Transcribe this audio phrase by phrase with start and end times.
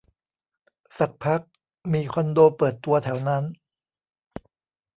[0.97, 1.41] สักพัก
[1.93, 3.43] มีคอนโดเปิดตัวแถวนั้น